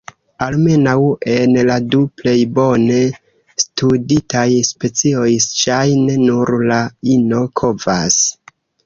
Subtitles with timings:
[0.43, 0.93] Almenaŭ
[1.33, 2.97] en la du plej bone
[3.65, 5.29] studitaj specioj,
[5.61, 6.79] ŝajne nur la
[7.19, 8.19] ino kovas.